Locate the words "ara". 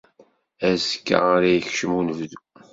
1.35-1.47